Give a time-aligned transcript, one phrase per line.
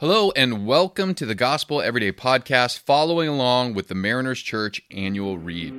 [0.00, 5.36] Hello, and welcome to the Gospel Everyday Podcast, following along with the Mariners Church annual
[5.36, 5.74] read.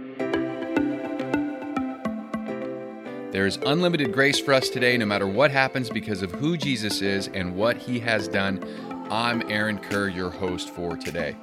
[3.32, 7.02] There is unlimited grace for us today, no matter what happens, because of who Jesus
[7.02, 8.64] is and what he has done.
[9.10, 11.36] I'm Aaron Kerr, your host for today.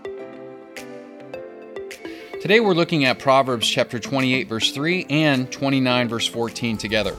[2.41, 7.17] Today we're looking at Proverbs chapter 28, verse 3 and 29, verse 14 together.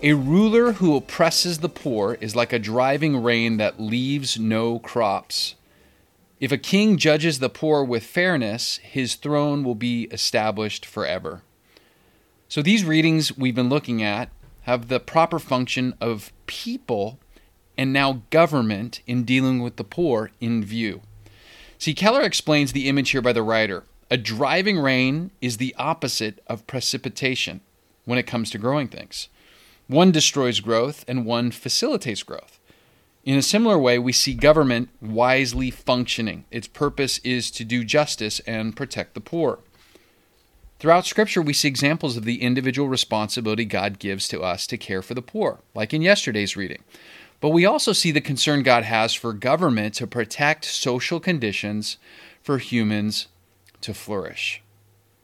[0.00, 5.56] A ruler who oppresses the poor is like a driving rain that leaves no crops.
[6.38, 11.42] If a king judges the poor with fairness, his throne will be established forever.
[12.48, 14.30] So, these readings we've been looking at
[14.62, 17.18] have the proper function of people
[17.76, 21.00] and now government in dealing with the poor in view.
[21.76, 23.82] See, Keller explains the image here by the writer.
[24.12, 27.62] A driving rain is the opposite of precipitation
[28.04, 29.28] when it comes to growing things.
[29.88, 32.60] One destroys growth and one facilitates growth.
[33.24, 36.44] In a similar way, we see government wisely functioning.
[36.50, 39.60] Its purpose is to do justice and protect the poor.
[40.78, 45.02] Throughout Scripture, we see examples of the individual responsibility God gives to us to care
[45.02, 46.84] for the poor, like in yesterday's reading.
[47.40, 51.96] But we also see the concern God has for government to protect social conditions
[52.42, 53.28] for humans
[53.80, 54.62] to flourish.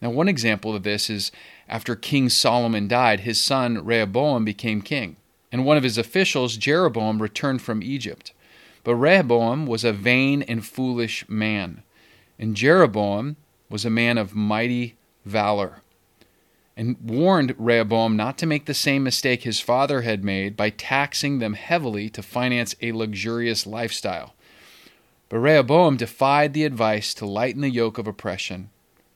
[0.04, 1.32] Now, one example of this is
[1.66, 5.16] after King Solomon died, his son Rehoboam became king,
[5.50, 8.34] and one of his officials, Jeroboam, returned from Egypt.
[8.82, 11.84] But Rehoboam was a vain and foolish man,
[12.38, 13.36] and Jeroboam
[13.70, 15.80] was a man of mighty valor,
[16.76, 21.38] and warned Rehoboam not to make the same mistake his father had made by taxing
[21.38, 24.34] them heavily to finance a luxurious lifestyle.
[25.30, 28.68] But Rehoboam defied the advice to lighten the yoke of oppression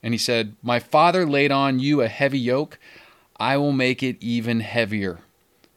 [0.03, 2.79] and he said, My father laid on you a heavy yoke.
[3.39, 5.21] I will make it even heavier.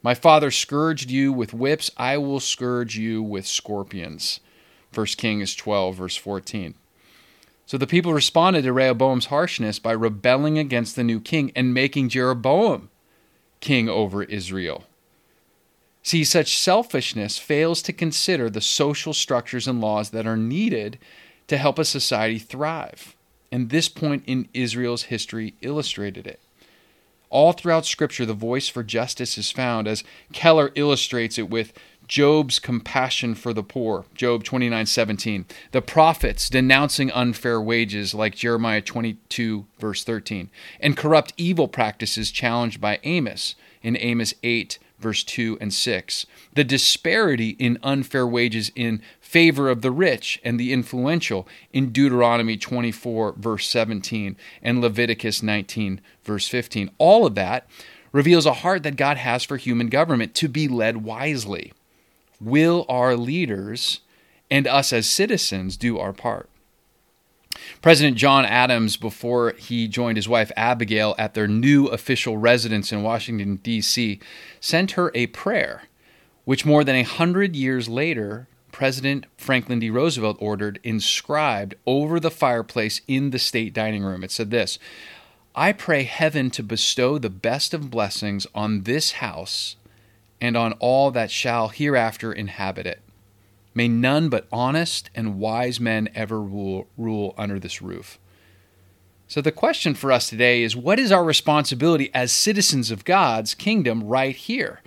[0.03, 1.91] My father scourged you with whips.
[1.97, 4.39] I will scourge you with scorpions.
[4.93, 6.73] 1 Kings 12, verse 14.
[7.65, 12.09] So the people responded to Rehoboam's harshness by rebelling against the new king and making
[12.09, 12.89] Jeroboam
[13.59, 14.85] king over Israel.
[16.03, 20.97] See, such selfishness fails to consider the social structures and laws that are needed
[21.47, 23.15] to help a society thrive
[23.51, 26.39] and this point in Israel's history illustrated it.
[27.29, 30.03] All throughout Scripture, the voice for justice is found, as
[30.33, 31.71] Keller illustrates it with
[32.07, 35.45] Job's compassion for the poor, Job 29:17.
[35.71, 40.49] The prophets denouncing unfair wages like Jeremiah 22 verse 13,
[40.81, 46.25] and corrupt evil practices challenged by Amos in Amos 8 verse 2 and 6.
[46.53, 52.57] The disparity in unfair wages in favor of the rich and the influential in Deuteronomy
[52.57, 56.91] 24 verse 17 and Leviticus 19 verse 15.
[56.97, 57.67] All of that
[58.11, 61.73] reveals a heart that God has for human government to be led wisely.
[62.39, 64.01] Will our leaders
[64.49, 66.50] and us as citizens do our part?
[67.81, 73.03] President John Adams, before he joined his wife Abigail at their new official residence in
[73.03, 74.19] Washington, D.C.,
[74.59, 75.83] sent her a prayer,
[76.45, 79.89] which more than a hundred years later, President Franklin D.
[79.89, 84.23] Roosevelt ordered inscribed over the fireplace in the state dining room.
[84.23, 84.79] It said this
[85.53, 89.75] I pray heaven to bestow the best of blessings on this house
[90.39, 93.01] and on all that shall hereafter inhabit it.
[93.73, 98.19] May none but honest and wise men ever rule, rule under this roof.
[99.27, 103.53] So, the question for us today is what is our responsibility as citizens of God's
[103.53, 104.81] kingdom right here?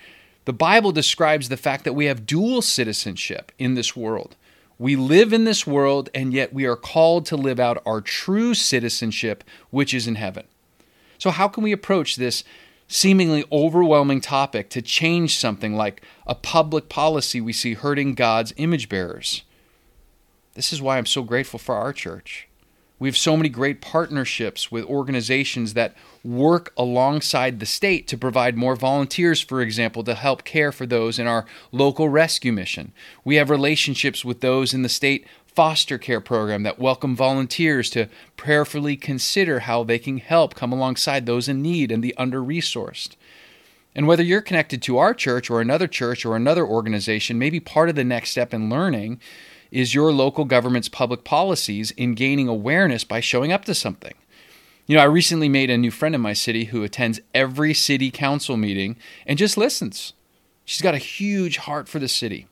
[0.45, 4.37] The Bible describes the fact that we have dual citizenship in this world.
[4.79, 8.53] We live in this world, and yet we are called to live out our true
[8.53, 10.45] citizenship, which is in heaven.
[11.17, 12.45] So, how can we approach this
[12.89, 18.89] seemingly overwhelming topic to change something like a public policy we see hurting God's image
[18.89, 19.43] bearers.
[20.55, 22.49] This is why I'm so grateful for our church.
[22.99, 28.57] We have so many great partnerships with organizations that work alongside the state to provide
[28.57, 32.93] more volunteers, for example, to help care for those in our local rescue mission.
[33.25, 38.09] We have relationships with those in the state foster care program that welcome volunteers to
[38.37, 43.17] prayerfully consider how they can help come alongside those in need and the under resourced.
[43.95, 47.89] And whether you're connected to our church or another church or another organization, maybe part
[47.89, 49.21] of the next step in learning
[49.75, 54.15] is your local government's public policies in gaining awareness by showing up to something.
[54.87, 58.11] You know, I recently made a new friend in my city who attends every city
[58.11, 60.13] council meeting and just listens.
[60.65, 62.47] She's got a huge heart for the city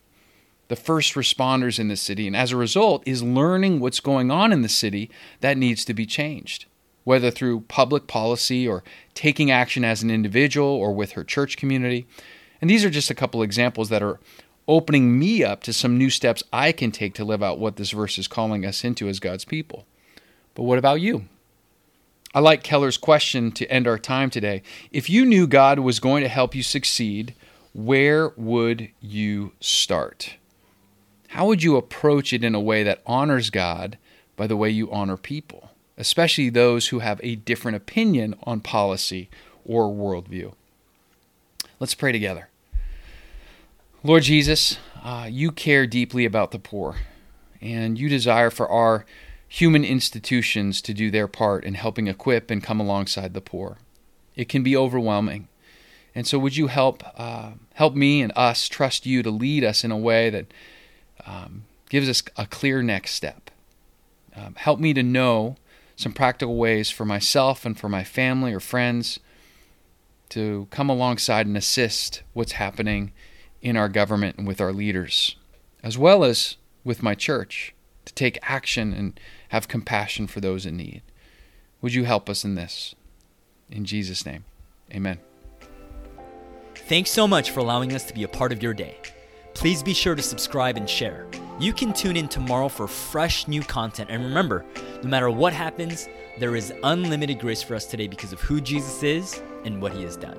[0.72, 4.52] the first responders in the city, and as a result, is learning what's going on
[4.52, 5.10] in the city
[5.40, 6.64] that needs to be changed,
[7.04, 8.82] whether through public policy or
[9.12, 12.06] taking action as an individual or with her church community.
[12.62, 14.18] And these are just a couple examples that are
[14.72, 17.90] opening me up to some new steps I can take to live out what this
[17.90, 19.84] verse is calling us into as God's people.
[20.54, 21.26] But what about you?
[22.34, 24.62] I like Keller's question to end our time today.
[24.90, 27.34] If you knew God was going to help you succeed,
[27.74, 30.36] where would you start?
[31.28, 33.98] How would you approach it in a way that honors God
[34.36, 39.28] by the way you honor people, especially those who have a different opinion on policy
[39.66, 40.54] or worldview?
[41.78, 42.48] Let's pray together.
[44.04, 46.96] Lord Jesus, uh, you care deeply about the poor,
[47.60, 49.06] and you desire for our
[49.46, 53.76] human institutions to do their part in helping equip and come alongside the poor.
[54.34, 55.46] It can be overwhelming.
[56.16, 59.84] And so, would you help uh, help me and us trust you to lead us
[59.84, 60.46] in a way that
[61.24, 63.52] um, gives us a clear next step?
[64.34, 65.54] Um, help me to know
[65.94, 69.20] some practical ways for myself and for my family or friends
[70.30, 73.12] to come alongside and assist what's happening
[73.62, 75.36] in our government and with our leaders,
[75.82, 77.74] as well as with my church,
[78.04, 79.18] to take action and
[79.50, 81.02] have compassion for those in need.
[81.80, 82.94] Would you help us in this?
[83.70, 84.44] In Jesus' name,
[84.92, 85.18] amen.
[86.74, 88.98] Thanks so much for allowing us to be a part of your day.
[89.54, 91.26] Please be sure to subscribe and share.
[91.60, 94.10] You can tune in tomorrow for fresh new content.
[94.10, 94.64] And remember,
[95.02, 99.02] no matter what happens, there is unlimited grace for us today because of who Jesus
[99.02, 100.38] is and what he has done.